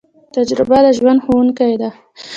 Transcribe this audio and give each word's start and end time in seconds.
تجربه 0.33 0.77
د 0.85 0.87
ژوند 0.97 1.19
ښوونکی 1.25 1.73
ده 1.81 1.89